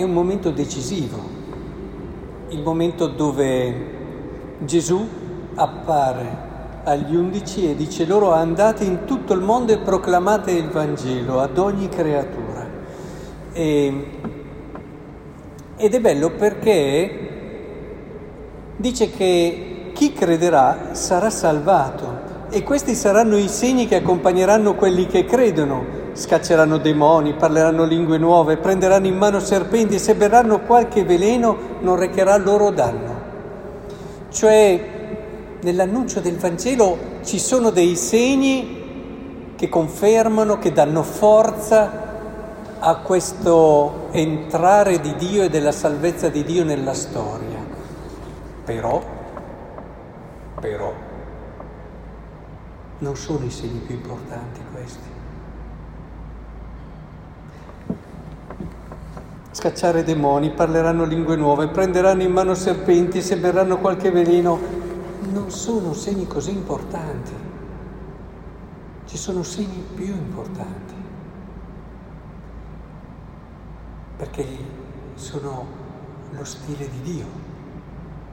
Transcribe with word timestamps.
è 0.00 0.02
un 0.02 0.12
momento 0.12 0.50
decisivo, 0.50 1.18
il 2.48 2.62
momento 2.62 3.06
dove 3.06 3.88
Gesù 4.60 5.06
appare 5.54 6.48
agli 6.84 7.14
undici 7.14 7.68
e 7.68 7.76
dice 7.76 8.06
loro 8.06 8.32
andate 8.32 8.84
in 8.84 9.04
tutto 9.04 9.34
il 9.34 9.42
mondo 9.42 9.72
e 9.72 9.78
proclamate 9.78 10.52
il 10.52 10.70
Vangelo 10.70 11.40
ad 11.40 11.58
ogni 11.58 11.90
creatura. 11.90 12.66
E, 13.52 14.06
ed 15.76 15.94
è 15.94 16.00
bello 16.00 16.30
perché 16.30 17.28
dice 18.76 19.10
che 19.10 19.90
chi 19.92 20.14
crederà 20.14 20.94
sarà 20.94 21.28
salvato 21.28 22.48
e 22.48 22.62
questi 22.62 22.94
saranno 22.94 23.36
i 23.36 23.48
segni 23.48 23.86
che 23.86 23.96
accompagneranno 23.96 24.74
quelli 24.76 25.06
che 25.06 25.26
credono. 25.26 25.99
Scacceranno 26.12 26.78
demoni, 26.78 27.34
parleranno 27.34 27.84
lingue 27.84 28.18
nuove, 28.18 28.56
prenderanno 28.56 29.06
in 29.06 29.16
mano 29.16 29.40
serpenti 29.40 29.94
e 29.94 29.98
se 29.98 30.14
berranno 30.14 30.60
qualche 30.60 31.04
veleno 31.04 31.56
non 31.80 31.96
recherà 31.96 32.36
loro 32.36 32.70
danno. 32.70 33.18
Cioè, 34.28 34.88
nell'annuncio 35.60 36.20
del 36.20 36.36
Vangelo 36.36 36.98
ci 37.22 37.38
sono 37.38 37.70
dei 37.70 37.96
segni 37.96 39.54
che 39.56 39.68
confermano, 39.68 40.58
che 40.58 40.72
danno 40.72 41.02
forza 41.02 42.08
a 42.78 42.96
questo 42.96 44.08
entrare 44.10 45.00
di 45.00 45.14
Dio 45.16 45.42
e 45.42 45.50
della 45.50 45.72
salvezza 45.72 46.28
di 46.28 46.42
Dio 46.44 46.64
nella 46.64 46.94
storia. 46.94 47.58
Però, 48.64 49.02
però, 50.60 50.92
non 52.98 53.16
sono 53.16 53.44
i 53.44 53.50
segni 53.50 53.80
più 53.80 53.96
importanti 53.96 54.60
questi. 54.72 55.08
Scacciare 59.52 60.04
demoni, 60.04 60.50
parleranno 60.50 61.04
lingue 61.04 61.34
nuove, 61.34 61.66
prenderanno 61.68 62.22
in 62.22 62.30
mano 62.30 62.54
serpenti, 62.54 63.20
se 63.20 63.36
berranno 63.36 63.78
qualche 63.78 64.12
veleno, 64.12 64.58
non 65.32 65.50
sono 65.50 65.92
segni 65.92 66.26
così 66.28 66.52
importanti. 66.52 67.32
Ci 69.06 69.16
sono 69.16 69.42
segni 69.42 69.84
più 69.94 70.06
importanti. 70.06 70.94
Perché 74.16 74.46
sono 75.14 75.66
lo 76.30 76.44
stile 76.44 76.88
di 76.88 77.12
Dio, 77.12 77.26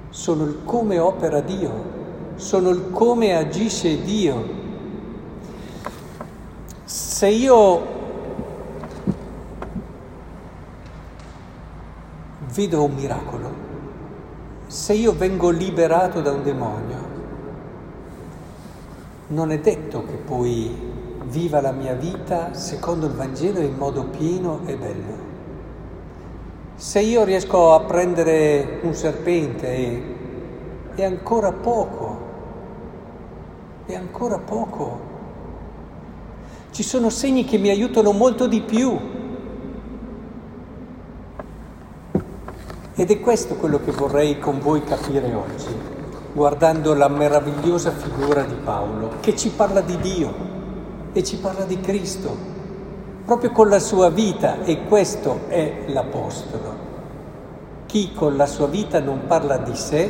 sono 0.09 0.43
il 0.43 0.59
come 0.63 0.99
opera 0.99 1.39
Dio, 1.39 1.95
sono 2.35 2.69
il 2.69 2.91
come 2.91 3.35
agisce 3.35 4.03
Dio. 4.03 4.55
Se 6.83 7.27
io 7.27 7.97
vedo 12.58 12.83
un 12.83 12.95
miracolo, 12.95 13.52
se 14.66 14.94
io 14.94 15.13
vengo 15.13 15.52
liberato 15.52 16.22
da 16.22 16.31
un 16.31 16.41
demonio, 16.41 16.97
non 19.27 19.52
è 19.52 19.59
detto 19.59 20.03
che 20.05 20.16
poi 20.16 20.75
viva 21.25 21.61
la 21.61 21.72
mia 21.72 21.94
vita 21.94 22.55
secondo 22.55 23.05
il 23.05 23.11
Vangelo 23.11 23.59
in 23.59 23.75
modo 23.75 24.05
pieno 24.05 24.61
e 24.66 24.75
bello. 24.75 25.25
Se 26.73 27.00
io 27.00 27.23
riesco 27.23 27.73
a 27.73 27.81
prendere 27.81 28.80
un 28.81 28.95
serpente 28.95 30.02
è 30.95 31.03
ancora 31.03 31.52
poco, 31.52 32.17
è 33.85 33.94
ancora 33.94 34.39
poco. 34.39 35.00
Ci 36.72 36.81
sono 36.81 37.12
segni 37.12 37.45
che 37.45 37.59
mi 37.59 37.69
aiutano 37.69 38.13
molto 38.13 38.47
di 38.47 38.62
più. 38.62 39.16
Ed 43.00 43.12
è 43.12 43.19
questo 43.19 43.58
quello 43.58 43.80
che 43.80 43.91
vorrei 43.91 44.40
con 44.40 44.58
voi 44.58 44.84
capire 44.84 45.31
oggi, 45.31 45.68
guardando 46.34 46.96
la 46.96 47.08
meravigliosa 47.08 47.91
figura 47.91 48.41
di 48.41 48.56
Paolo, 48.56 49.12
che 49.19 49.35
ci 49.35 49.50
parla 49.50 49.81
di 49.81 50.00
Dio 50.00 50.34
e 51.13 51.24
ci 51.24 51.38
parla 51.38 51.63
di 51.66 51.80
Cristo, 51.80 52.36
proprio 53.24 53.52
con 53.52 53.69
la 53.69 53.78
sua 53.78 54.09
vita, 54.09 54.63
e 54.63 54.86
questo 54.86 55.41
è 55.47 55.84
l'Apostolo. 55.90 56.75
Chi 57.86 58.13
con 58.16 58.36
la 58.36 58.47
sua 58.47 58.66
vita 58.66 59.00
non 59.00 59.28
parla 59.28 59.57
di 59.57 59.75
sé, 59.75 60.09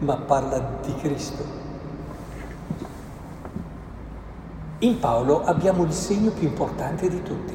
ma 0.00 0.16
parla 0.16 0.62
di 0.84 0.94
Cristo. 0.96 1.44
In 4.80 4.98
Paolo 4.98 5.44
abbiamo 5.44 5.82
il 5.84 5.92
segno 5.92 6.30
più 6.30 6.46
importante 6.46 7.08
di 7.08 7.22
tutti. 7.22 7.54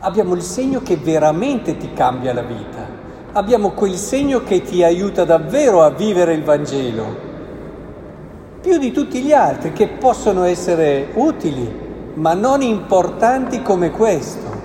Abbiamo 0.00 0.34
il 0.34 0.42
segno 0.42 0.82
che 0.82 0.98
veramente 0.98 1.78
ti 1.78 1.94
cambia 1.94 2.34
la 2.34 2.42
vita 2.42 2.93
abbiamo 3.34 3.70
quel 3.70 3.96
segno 3.96 4.42
che 4.44 4.62
ti 4.62 4.84
aiuta 4.84 5.24
davvero 5.24 5.82
a 5.82 5.90
vivere 5.90 6.34
il 6.34 6.44
Vangelo, 6.44 7.32
più 8.60 8.78
di 8.78 8.92
tutti 8.92 9.20
gli 9.22 9.32
altri 9.32 9.72
che 9.72 9.88
possono 9.88 10.44
essere 10.44 11.08
utili, 11.14 11.82
ma 12.14 12.32
non 12.34 12.62
importanti 12.62 13.60
come 13.60 13.90
questo. 13.90 14.62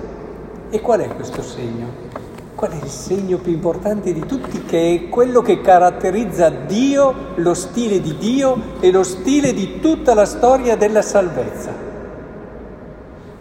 E 0.70 0.80
qual 0.80 1.00
è 1.00 1.08
questo 1.08 1.42
segno? 1.42 2.08
Qual 2.54 2.70
è 2.70 2.76
il 2.76 2.90
segno 2.90 3.38
più 3.38 3.52
importante 3.52 4.12
di 4.12 4.24
tutti 4.24 4.62
che 4.62 4.94
è 4.94 5.08
quello 5.08 5.42
che 5.42 5.60
caratterizza 5.60 6.48
Dio, 6.48 7.14
lo 7.34 7.54
stile 7.54 8.00
di 8.00 8.16
Dio 8.16 8.56
e 8.78 8.92
lo 8.92 9.02
stile 9.02 9.52
di 9.52 9.80
tutta 9.80 10.14
la 10.14 10.26
storia 10.26 10.76
della 10.76 11.02
salvezza? 11.02 11.72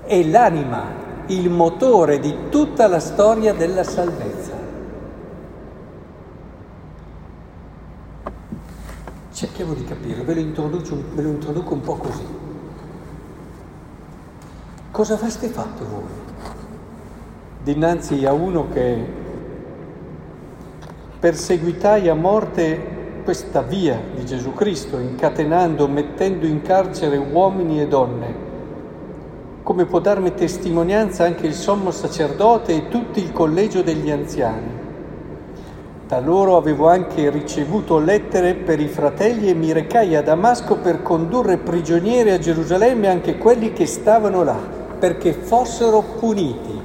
È 0.03 0.23
l'anima, 0.23 0.85
il 1.27 1.51
motore 1.51 2.19
di 2.19 2.35
tutta 2.49 2.87
la 2.87 2.99
storia 2.99 3.53
della 3.53 3.83
salvezza. 3.83 4.58
Cerchiamo 9.59 9.77
di 9.77 9.85
capire, 9.89 10.21
ve 10.21 10.35
lo, 10.35 11.03
ve 11.15 11.21
lo 11.21 11.29
introduco 11.31 11.73
un 11.73 11.81
po' 11.81 11.95
così. 11.95 12.23
Cosa 14.89 15.15
avreste 15.15 15.49
fatto 15.49 15.85
voi 15.85 16.27
dinanzi 17.61 18.25
a 18.25 18.31
uno 18.31 18.69
che 18.71 19.05
perseguitai 21.19 22.07
a 22.07 22.13
morte 22.13 23.21
questa 23.25 23.61
via 23.61 23.99
di 24.15 24.25
Gesù 24.25 24.53
Cristo, 24.53 24.97
incatenando, 24.97 25.89
mettendo 25.89 26.45
in 26.45 26.61
carcere 26.61 27.17
uomini 27.17 27.81
e 27.81 27.87
donne, 27.89 28.35
come 29.61 29.83
può 29.83 29.99
darmi 29.99 30.35
testimonianza 30.35 31.25
anche 31.25 31.45
il 31.45 31.53
sommo 31.53 31.91
sacerdote 31.91 32.73
e 32.73 32.87
tutto 32.87 33.19
il 33.19 33.33
collegio 33.33 33.81
degli 33.81 34.09
anziani. 34.09 34.78
Da 36.09 36.19
loro 36.19 36.57
avevo 36.57 36.89
anche 36.89 37.29
ricevuto 37.29 37.99
lettere 37.99 38.55
per 38.55 38.79
i 38.79 38.87
fratelli 38.87 39.47
e 39.47 39.53
mi 39.53 39.71
recai 39.71 40.15
a 40.15 40.23
Damasco 40.23 40.77
per 40.77 41.03
condurre 41.03 41.57
prigionieri 41.57 42.31
a 42.31 42.39
Gerusalemme 42.39 43.07
anche 43.07 43.37
quelli 43.37 43.73
che 43.73 43.85
stavano 43.85 44.41
là, 44.41 44.57
perché 44.97 45.33
fossero 45.33 46.03
puniti. 46.17 46.81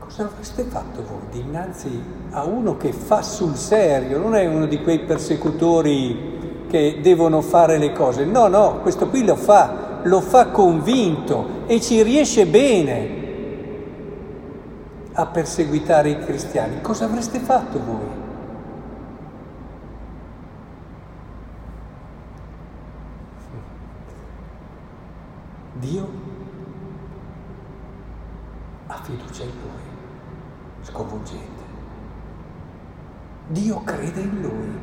Cosa 0.00 0.24
avreste 0.24 0.64
fatto 0.64 1.02
voi 1.02 1.42
dinanzi 1.42 1.88
a 2.32 2.44
uno 2.44 2.76
che 2.76 2.92
fa 2.92 3.22
sul 3.22 3.54
serio? 3.54 4.18
Non 4.18 4.34
è 4.34 4.44
uno 4.44 4.66
di 4.66 4.82
quei 4.82 4.98
persecutori 4.98 6.66
che 6.68 6.98
devono 7.00 7.40
fare 7.40 7.78
le 7.78 7.92
cose. 7.92 8.26
No, 8.26 8.48
no, 8.48 8.80
questo 8.82 9.08
qui 9.08 9.24
lo 9.24 9.36
fa, 9.36 10.00
lo 10.02 10.20
fa 10.20 10.48
convinto 10.48 11.64
e 11.66 11.80
ci 11.80 12.02
riesce 12.02 12.44
bene 12.44 13.24
a 15.18 15.24
perseguitare 15.24 16.10
i 16.10 16.18
cristiani, 16.18 16.82
cosa 16.82 17.06
avreste 17.06 17.38
fatto 17.38 17.82
voi? 17.82 18.24
Dio 25.72 26.08
ha 28.88 29.00
fiducia 29.02 29.42
in 29.44 29.50
lui, 29.50 30.82
sconvolgente. 30.82 31.64
Dio 33.48 33.80
crede 33.84 34.20
in 34.20 34.40
lui, 34.42 34.78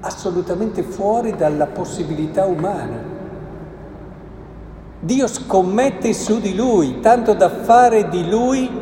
assolutamente 0.00 0.84
fuori 0.84 1.34
dalla 1.34 1.66
possibilità 1.66 2.44
umana. 2.44 3.10
Dio 5.00 5.26
scommette 5.26 6.12
su 6.12 6.38
di 6.38 6.54
lui, 6.54 7.00
tanto 7.00 7.34
da 7.34 7.48
fare 7.48 8.08
di 8.08 8.28
lui 8.28 8.81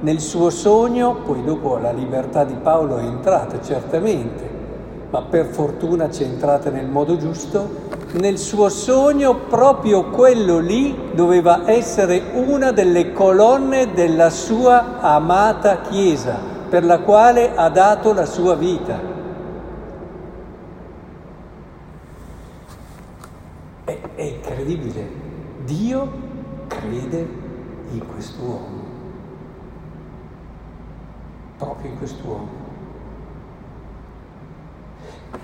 nel 0.00 0.20
suo 0.20 0.50
sogno, 0.50 1.16
poi 1.24 1.42
dopo 1.42 1.78
la 1.78 1.90
libertà 1.90 2.44
di 2.44 2.54
Paolo 2.54 2.98
è 2.98 3.04
entrata 3.04 3.60
certamente, 3.62 4.48
ma 5.10 5.22
per 5.22 5.46
fortuna 5.46 6.08
c'è 6.08 6.24
entrata 6.24 6.70
nel 6.70 6.86
modo 6.86 7.16
giusto, 7.16 7.84
nel 8.12 8.38
suo 8.38 8.68
sogno 8.68 9.34
proprio 9.48 10.10
quello 10.10 10.58
lì 10.58 11.10
doveva 11.14 11.62
essere 11.66 12.22
una 12.34 12.72
delle 12.72 13.12
colonne 13.12 13.92
della 13.92 14.30
sua 14.30 15.00
amata 15.00 15.80
Chiesa, 15.80 16.38
per 16.68 16.84
la 16.84 17.00
quale 17.00 17.54
ha 17.54 17.68
dato 17.70 18.12
la 18.12 18.26
sua 18.26 18.54
vita. 18.54 19.14
È, 23.84 23.98
è 24.14 24.22
incredibile, 24.22 25.10
Dio 25.64 26.08
crede 26.66 27.28
in 27.92 28.02
quest'uomo 28.06 28.85
proprio 31.56 31.90
in 31.90 31.98
quest'uomo. 31.98 32.64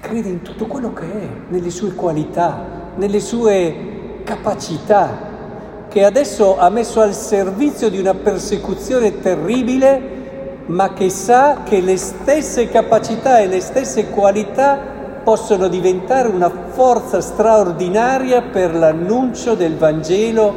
Crede 0.00 0.28
in 0.28 0.42
tutto 0.42 0.66
quello 0.66 0.92
che 0.92 1.10
è, 1.10 1.28
nelle 1.48 1.70
sue 1.70 1.94
qualità, 1.94 2.64
nelle 2.96 3.20
sue 3.20 4.20
capacità, 4.24 5.30
che 5.88 6.04
adesso 6.04 6.58
ha 6.58 6.70
messo 6.70 7.00
al 7.00 7.14
servizio 7.14 7.88
di 7.88 7.98
una 7.98 8.14
persecuzione 8.14 9.20
terribile, 9.20 10.20
ma 10.66 10.92
che 10.92 11.10
sa 11.10 11.62
che 11.64 11.80
le 11.80 11.96
stesse 11.96 12.68
capacità 12.68 13.38
e 13.38 13.46
le 13.46 13.60
stesse 13.60 14.10
qualità 14.10 14.90
possono 15.22 15.68
diventare 15.68 16.28
una 16.28 16.50
forza 16.50 17.20
straordinaria 17.20 18.42
per 18.42 18.74
l'annuncio 18.74 19.54
del 19.54 19.76
Vangelo 19.76 20.54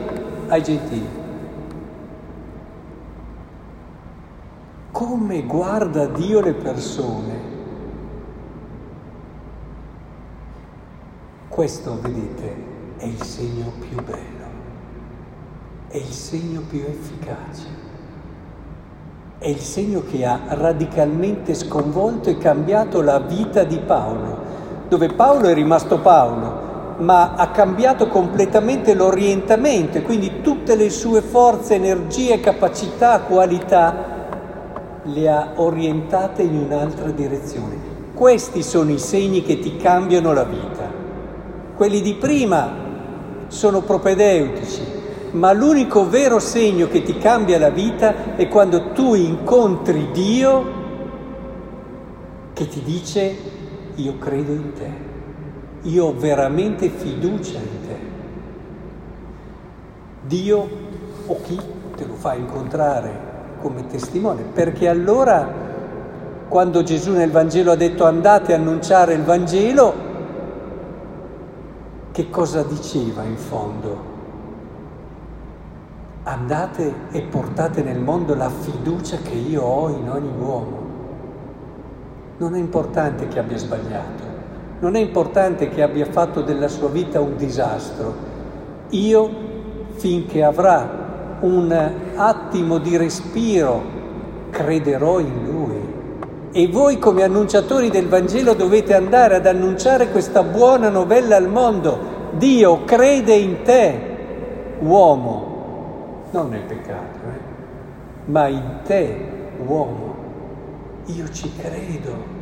ai 0.48 0.64
gentili. 0.64 1.25
Come 4.96 5.44
guarda 5.44 6.06
Dio 6.06 6.40
le 6.40 6.54
persone? 6.54 7.40
Questo, 11.50 12.00
vedete, 12.00 12.56
è 12.96 13.04
il 13.04 13.22
segno 13.22 13.74
più 13.78 14.02
bello, 14.02 14.48
è 15.90 15.98
il 15.98 16.14
segno 16.14 16.62
più 16.70 16.80
efficace 16.80 17.84
è 19.38 19.50
il 19.50 19.60
segno 19.60 20.02
che 20.10 20.26
ha 20.26 20.40
radicalmente 20.48 21.54
sconvolto 21.56 22.30
e 22.30 22.38
cambiato 22.38 23.02
la 23.02 23.20
vita 23.20 23.66
di 23.66 23.78
Paolo, 23.80 24.38
dove 24.88 25.10
Paolo 25.10 25.50
è 25.50 25.54
rimasto 25.54 26.00
Paolo, 26.00 26.96
ma 27.00 27.34
ha 27.36 27.50
cambiato 27.50 28.08
completamente 28.08 28.94
l'orientamento 28.94 29.98
e 29.98 30.04
quindi 30.04 30.40
tutte 30.42 30.78
le 30.78 30.90
sue 30.90 31.22
forze, 31.22 31.76
energie, 31.76 32.40
capacità, 32.40 33.20
qualità 33.20 34.15
le 35.06 35.30
ha 35.30 35.54
orientate 35.56 36.42
in 36.42 36.56
un'altra 36.56 37.12
direzione. 37.12 37.94
Questi 38.14 38.64
sono 38.64 38.92
i 38.92 38.98
segni 38.98 39.44
che 39.44 39.60
ti 39.60 39.78
cambiano 39.78 40.34
la 40.34 40.44
vita. 40.44 40.90
Quelli 41.76 42.02
di 42.02 42.16
prima 42.16 42.84
sono 43.48 43.82
propedeutici, 43.82 44.82
ma 45.32 45.52
l'unico 45.52 46.10
vero 46.10 46.40
segno 46.40 46.88
che 46.88 47.04
ti 47.04 47.18
cambia 47.18 47.60
la 47.60 47.70
vita 47.70 48.36
è 48.36 48.48
quando 48.48 48.92
tu 48.92 49.14
incontri 49.14 50.10
Dio 50.12 50.84
che 52.54 52.68
ti 52.68 52.82
dice 52.82 53.36
io 53.96 54.18
credo 54.18 54.52
in 54.54 54.72
te, 54.74 54.92
io 55.84 56.06
ho 56.06 56.14
veramente 56.14 56.90
fiducia 56.90 57.58
in 57.58 57.88
te. 57.88 57.98
Dio 60.22 60.70
o 61.28 61.42
chi 61.42 61.60
te 61.96 62.06
lo 62.06 62.14
fa 62.16 62.34
incontrare 62.34 63.35
come 63.66 63.88
testimone, 63.88 64.44
perché 64.44 64.88
allora 64.88 65.64
quando 66.48 66.84
Gesù 66.84 67.14
nel 67.14 67.32
Vangelo 67.32 67.72
ha 67.72 67.76
detto 67.76 68.06
andate 68.06 68.54
a 68.54 68.58
annunciare 68.58 69.16
il 69.16 69.24
Vangelo, 69.24 69.94
che 72.12 72.30
cosa 72.30 72.62
diceva 72.62 73.24
in 73.24 73.38
fondo? 73.38 74.14
andate 76.28 76.92
e 77.12 77.22
portate 77.22 77.84
nel 77.84 78.00
mondo 78.00 78.34
la 78.34 78.50
fiducia 78.50 79.18
che 79.18 79.36
io 79.36 79.62
ho 79.62 79.90
in 79.90 80.10
ogni 80.10 80.34
uomo. 80.40 80.84
Non 82.38 82.56
è 82.56 82.58
importante 82.58 83.28
che 83.28 83.38
abbia 83.38 83.58
sbagliato, 83.58 84.24
non 84.80 84.96
è 84.96 85.00
importante 85.00 85.70
che 85.70 85.84
abbia 85.84 86.08
fatto 86.08 86.42
della 86.42 86.68
sua 86.68 86.90
vita 86.90 87.22
un 87.22 87.38
disastro. 87.38 88.14
Io, 88.90 89.30
finché 89.92 90.44
avrà 90.44 91.05
un 91.46 91.92
attimo 92.16 92.78
di 92.78 92.98
respiro, 92.98 93.82
crederò 94.50 95.20
in 95.20 95.46
Lui. 95.46 95.94
E 96.52 96.68
voi 96.68 96.98
come 97.00 97.24
annunciatori 97.24 97.90
del 97.90 98.08
Vangelo 98.08 98.54
dovete 98.54 98.94
andare 98.94 99.36
ad 99.36 99.46
annunciare 99.46 100.10
questa 100.10 100.44
buona 100.44 100.90
novella 100.90 101.36
al 101.36 101.50
mondo. 101.50 102.14
Dio 102.38 102.84
crede 102.86 103.34
in 103.34 103.62
te, 103.64 104.00
uomo 104.80 105.54
non 106.36 106.50
nel 106.50 106.64
peccato, 106.64 107.20
eh? 107.30 107.40
ma 108.26 108.48
in 108.48 108.80
te, 108.84 109.18
uomo. 109.66 110.16
Io 111.06 111.30
ci 111.30 111.50
credo. 111.58 112.34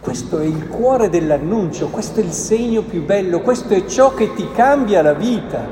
Questo 0.00 0.38
è 0.38 0.44
il 0.44 0.68
cuore 0.68 1.08
dell'annuncio, 1.08 1.88
questo 1.88 2.20
è 2.20 2.22
il 2.22 2.32
segno 2.32 2.82
più 2.82 3.04
bello, 3.04 3.40
questo 3.40 3.74
è 3.74 3.84
ciò 3.86 4.14
che 4.14 4.34
ti 4.34 4.48
cambia 4.52 5.02
la 5.02 5.14
vita, 5.14 5.64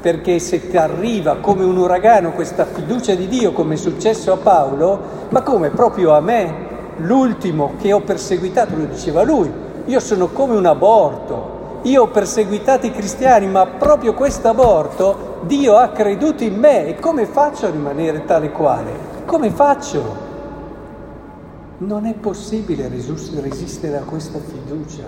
perché 0.00 0.38
se 0.38 0.68
ti 0.68 0.76
arriva 0.76 1.36
come 1.36 1.64
un 1.64 1.76
uragano 1.76 2.32
questa 2.32 2.64
fiducia 2.64 3.14
di 3.14 3.28
Dio, 3.28 3.52
come 3.52 3.74
è 3.74 3.76
successo 3.76 4.32
a 4.32 4.36
Paolo, 4.36 5.00
ma 5.30 5.42
come 5.42 5.70
proprio 5.70 6.12
a 6.14 6.20
me, 6.20 6.54
l'ultimo 6.98 7.72
che 7.78 7.92
ho 7.92 8.00
perseguitato, 8.00 8.76
lo 8.76 8.84
diceva 8.84 9.22
lui, 9.22 9.50
io 9.84 10.00
sono 10.00 10.28
come 10.28 10.56
un 10.56 10.66
aborto, 10.66 11.80
io 11.82 12.02
ho 12.02 12.08
perseguitato 12.08 12.86
i 12.86 12.92
cristiani, 12.92 13.46
ma 13.46 13.66
proprio 13.66 14.14
questo 14.14 14.48
aborto 14.48 15.34
Dio 15.42 15.76
ha 15.76 15.88
creduto 15.88 16.42
in 16.42 16.58
me 16.58 16.86
e 16.86 16.96
come 16.96 17.26
faccio 17.26 17.66
a 17.66 17.70
rimanere 17.70 18.24
tale 18.24 18.50
quale? 18.50 18.92
Come 19.24 19.50
faccio? 19.50 20.24
Non 21.78 22.06
è 22.06 22.14
possibile 22.14 22.88
resistere 22.88 23.98
a 23.98 24.02
questa 24.02 24.38
fiducia. 24.40 25.04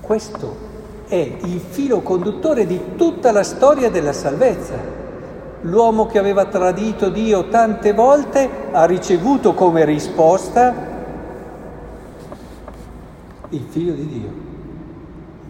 Questo 0.00 0.70
è 1.12 1.36
il 1.44 1.60
filo 1.60 2.00
conduttore 2.00 2.64
di 2.64 2.96
tutta 2.96 3.32
la 3.32 3.42
storia 3.42 3.90
della 3.90 4.14
salvezza. 4.14 4.78
L'uomo 5.60 6.06
che 6.06 6.18
aveva 6.18 6.46
tradito 6.46 7.10
Dio 7.10 7.48
tante 7.48 7.92
volte 7.92 8.48
ha 8.72 8.86
ricevuto 8.86 9.52
come 9.52 9.84
risposta 9.84 10.74
il 13.50 13.62
figlio 13.68 13.92
di 13.92 14.06
Dio. 14.06 14.30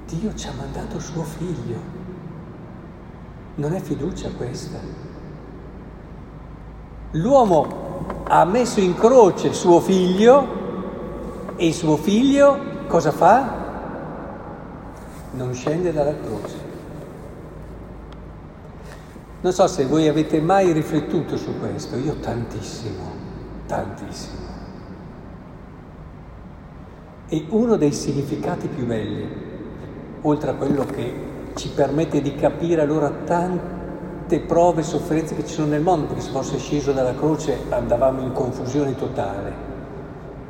Dio 0.06 0.35
ci 0.35 0.49
ha 0.49 0.53
mandato 0.59 0.99
suo 0.99 1.23
figlio. 1.23 1.76
Non 3.55 3.73
è 3.73 3.79
fiducia 3.79 4.31
questa. 4.37 4.79
L'uomo 7.12 8.25
ha 8.25 8.45
messo 8.45 8.81
in 8.81 8.97
croce 8.97 9.52
suo 9.52 9.78
figlio 9.78 11.54
e 11.54 11.73
suo 11.73 11.97
figlio 11.97 12.59
cosa 12.88 13.12
fa? 13.12 13.62
Non 15.32 15.54
scende 15.54 15.92
dalla 15.92 16.14
croce. 16.14 16.70
Non 19.40 19.52
so 19.52 19.66
se 19.66 19.86
voi 19.86 20.06
avete 20.06 20.40
mai 20.40 20.72
riflettuto 20.72 21.36
su 21.36 21.58
questo, 21.58 21.96
io 21.96 22.14
tantissimo, 22.16 23.04
tantissimo. 23.66 24.40
E 27.28 27.46
uno 27.48 27.76
dei 27.76 27.92
significati 27.92 28.68
più 28.68 28.86
belli 28.86 29.26
oltre 30.20 30.50
a 30.50 30.54
quello 30.54 30.84
che 30.84 31.30
ci 31.54 31.70
permette 31.70 32.20
di 32.20 32.34
capire 32.34 32.82
allora 32.82 33.10
tante 33.10 34.38
prove 34.40 34.82
e 34.82 34.84
sofferenze 34.84 35.34
che 35.34 35.44
ci 35.46 35.54
sono 35.54 35.68
nel 35.68 35.82
mondo, 35.82 36.06
perché 36.06 36.22
se 36.22 36.30
fosse 36.30 36.58
sceso 36.58 36.92
dalla 36.92 37.14
croce 37.14 37.56
andavamo 37.68 38.20
in 38.20 38.32
confusione 38.32 38.94
totale 38.94 39.70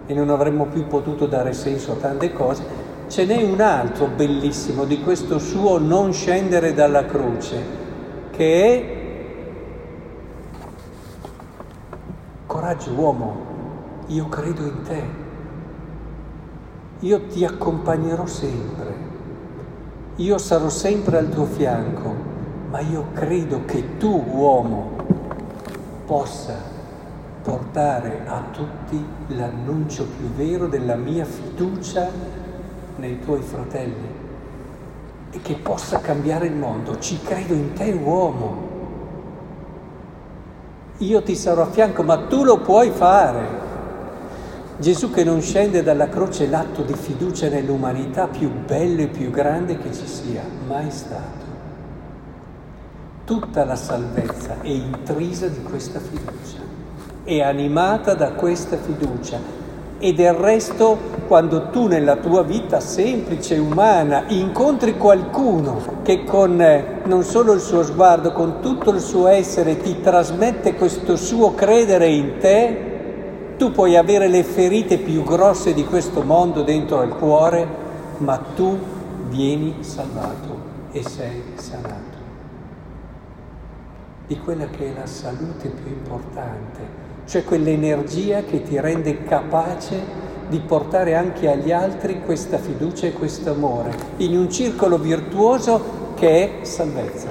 e 0.07 0.15
non 0.15 0.29
avremmo 0.31 0.67
più 0.67 0.87
potuto 0.87 1.27
dare 1.27 1.53
senso 1.53 1.93
a 1.93 1.97
tante 1.97 2.33
cose. 2.33 2.82
Ce 3.13 3.27
n'è 3.27 3.43
un 3.43 3.61
altro 3.61 4.07
bellissimo 4.07 4.87
di 4.87 5.03
questo 5.03 5.39
suo 5.39 5.77
non 5.77 6.15
scendere 6.15 6.73
dalla 6.73 7.05
croce, 7.05 7.63
che 8.31 8.65
è 8.65 8.97
coraggio 12.47 12.93
uomo, 12.93 13.37
io 14.07 14.31
credo 14.31 14.63
in 14.63 14.83
te, 14.83 15.03
io 17.01 17.27
ti 17.27 17.45
accompagnerò 17.45 18.25
sempre. 18.25 18.95
Io 20.17 20.39
sarò 20.39 20.71
sempre 20.71 21.19
al 21.19 21.29
tuo 21.29 21.45
fianco, 21.45 22.15
ma 22.71 22.81
io 22.81 23.09
credo 23.13 23.67
che 23.67 23.99
tu, 23.99 24.25
uomo, 24.27 24.91
possa 26.07 26.57
portare 27.43 28.23
a 28.25 28.43
tutti 28.53 29.05
l'annuncio 29.27 30.07
più 30.07 30.29
vero 30.29 30.67
della 30.67 30.95
mia 30.95 31.27
fiducia 31.27 32.41
nei 33.03 33.19
tuoi 33.19 33.43
fratelli 33.43 34.21
e 35.33 35.41
che 35.43 35.55
possa 35.55 35.99
cambiare 35.99 36.47
il 36.47 36.55
mondo. 36.55 37.01
Ci 37.01 37.21
credo 37.21 37.53
in 37.53 37.73
te, 37.73 37.91
uomo. 37.91 38.71
Io 40.99 41.21
ti 41.23 41.35
sarò 41.35 41.63
a 41.63 41.67
fianco, 41.67 42.05
ma 42.05 42.27
tu 42.27 42.45
lo 42.45 42.61
puoi 42.61 42.91
fare. 42.91 43.61
Gesù 44.79 45.11
che 45.11 45.25
non 45.25 45.41
scende 45.41 45.83
dalla 45.83 46.09
croce 46.09 46.45
è 46.45 46.49
l'atto 46.49 46.83
di 46.83 46.95
fiducia 46.95 47.49
nell'umanità 47.49 48.29
più 48.29 48.49
bello 48.51 49.03
e 49.03 49.09
più 49.09 49.31
grande 49.31 49.79
che 49.79 49.93
ci 49.93 50.07
sia 50.07 50.43
mai 50.69 50.91
stato. 50.93 51.51
Tutta 53.25 53.65
la 53.65 53.77
salvezza 53.77 54.61
è 54.61 54.69
intrisa 54.69 55.49
di 55.49 55.63
questa 55.63 55.99
fiducia, 55.99 56.59
è 57.25 57.41
animata 57.41 58.15
da 58.15 58.33
questa 58.33 58.77
fiducia 58.77 59.62
E 60.05 60.13
del 60.15 60.33
resto, 60.35 60.99
quando 61.29 61.69
tu 61.69 61.87
nella 61.87 62.17
tua 62.17 62.43
vita 62.43 62.81
semplice, 62.81 63.57
umana, 63.57 64.25
incontri 64.27 64.97
qualcuno 64.97 66.01
che 66.03 66.25
con 66.25 66.61
eh, 66.61 67.03
non 67.05 67.23
solo 67.23 67.53
il 67.53 67.61
suo 67.61 67.85
sguardo, 67.85 68.33
con 68.33 68.59
tutto 68.61 68.91
il 68.91 68.99
suo 68.99 69.29
essere 69.29 69.77
ti 69.77 70.01
trasmette 70.01 70.75
questo 70.75 71.15
suo 71.15 71.55
credere 71.55 72.09
in 72.09 72.39
te, 72.41 73.55
tu 73.57 73.71
puoi 73.71 73.97
avere 73.97 74.27
le 74.27 74.43
ferite 74.43 74.99
più 74.99 75.23
grosse 75.23 75.73
di 75.73 75.85
questo 75.85 76.23
mondo 76.23 76.63
dentro 76.63 76.99
al 76.99 77.17
cuore, 77.17 77.65
ma 78.17 78.39
tu 78.57 78.77
vieni 79.29 79.77
salvato 79.85 80.59
e 80.91 81.05
sei 81.05 81.45
sanato. 81.55 82.19
Di 84.27 84.37
quella 84.41 84.67
che 84.67 84.93
è 84.93 84.99
la 84.99 85.07
salute 85.07 85.69
più 85.69 85.93
importante 85.93 87.02
cioè 87.25 87.45
quell'energia 87.45 88.43
che 88.43 88.63
ti 88.63 88.79
rende 88.81 89.23
capace 89.25 90.21
di 90.49 90.61
portare 90.61 91.15
anche 91.15 91.51
agli 91.51 91.73
altri 91.73 92.21
questa 92.21 92.59
fiducia 92.59 93.07
e 93.07 93.13
questo 93.13 93.53
amore, 93.53 93.91
in 94.19 94.37
un 94.37 94.51
circolo 94.51 94.99
virtuoso 94.99 96.15
che 96.15 96.61
è 96.61 96.65
salvezza. 96.65 97.31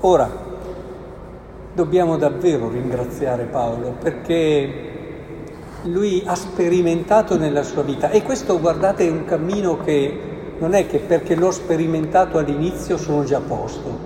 Ora, 0.00 0.28
dobbiamo 1.72 2.16
davvero 2.16 2.68
ringraziare 2.68 3.44
Paolo 3.44 3.94
perché 4.00 4.88
lui 5.84 6.22
ha 6.26 6.34
sperimentato 6.34 7.38
nella 7.38 7.62
sua 7.62 7.82
vita 7.82 8.10
e 8.10 8.22
questo 8.22 8.58
guardate 8.60 9.06
è 9.06 9.10
un 9.10 9.24
cammino 9.24 9.78
che 9.78 10.20
non 10.58 10.74
è 10.74 10.86
che 10.86 10.98
perché 10.98 11.34
l'ho 11.34 11.50
sperimentato 11.50 12.38
all'inizio 12.38 12.98
sono 12.98 13.24
già 13.24 13.38
a 13.38 13.40
posto, 13.40 13.98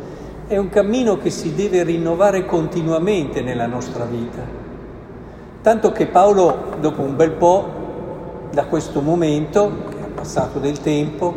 è 0.47 0.57
un 0.57 0.69
cammino 0.69 1.17
che 1.17 1.31
si 1.31 1.55
deve 1.55 1.83
rinnovare 1.83 2.45
continuamente 2.45 3.41
nella 3.41 3.67
nostra 3.67 4.05
vita. 4.05 4.64
Tanto 5.65 5.93
che 5.93 6.09
Paolo, 6.09 6.77
dopo 6.79 7.01
un 7.01 7.17
bel 7.17 7.31
po', 7.31 7.67
da 8.53 8.67
questo 8.67 9.01
momento, 9.01 9.73
che 9.89 9.97
è 9.97 10.09
passato 10.09 10.59
del 10.59 10.79
tempo, 10.79 11.35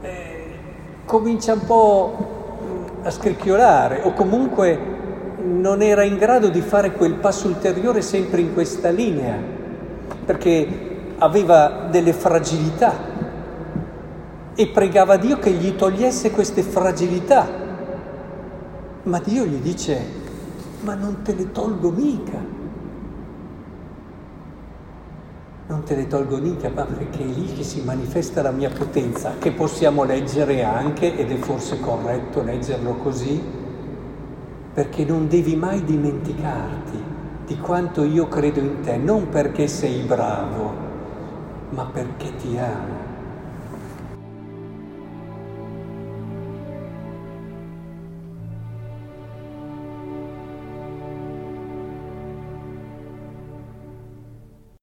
eh, 0.00 0.46
comincia 1.04 1.52
un 1.52 1.64
po' 1.64 2.16
a 3.04 3.10
scricchiolare 3.12 4.00
o 4.02 4.12
comunque 4.12 4.76
non 5.40 5.82
era 5.82 6.02
in 6.02 6.16
grado 6.16 6.48
di 6.48 6.60
fare 6.62 6.90
quel 6.90 7.14
passo 7.14 7.46
ulteriore 7.46 8.02
sempre 8.02 8.40
in 8.40 8.52
questa 8.54 8.88
linea, 8.90 9.36
perché 10.24 11.12
aveva 11.18 11.86
delle 11.88 12.12
fragilità 12.12 12.92
e 14.52 14.66
pregava 14.66 15.16
Dio 15.16 15.38
che 15.38 15.52
gli 15.52 15.76
togliesse 15.76 16.32
queste 16.32 16.62
fragilità. 16.62 17.46
Ma 19.04 19.20
Dio 19.20 19.44
gli 19.44 19.60
dice, 19.60 19.96
ma 20.80 20.94
non 20.94 21.22
te 21.22 21.36
le 21.36 21.52
tolgo 21.52 21.90
mica. 21.90 22.58
Non 25.70 25.84
te 25.84 25.94
le 25.94 26.08
tolgo 26.08 26.36
mica, 26.38 26.68
ma 26.68 26.82
perché 26.82 27.20
è 27.20 27.24
lì 27.24 27.46
che 27.54 27.62
si 27.62 27.80
manifesta 27.82 28.42
la 28.42 28.50
mia 28.50 28.70
potenza, 28.70 29.34
che 29.38 29.52
possiamo 29.52 30.02
leggere 30.02 30.64
anche, 30.64 31.16
ed 31.16 31.30
è 31.30 31.36
forse 31.36 31.78
corretto 31.78 32.42
leggerlo 32.42 32.94
così, 32.96 33.40
perché 34.74 35.04
non 35.04 35.28
devi 35.28 35.54
mai 35.54 35.84
dimenticarti 35.84 37.02
di 37.46 37.56
quanto 37.58 38.02
io 38.02 38.26
credo 38.26 38.58
in 38.58 38.80
te, 38.80 38.96
non 38.96 39.28
perché 39.28 39.68
sei 39.68 40.00
bravo, 40.00 40.72
ma 41.70 41.84
perché 41.84 42.34
ti 42.34 42.58
amo. 42.58 43.09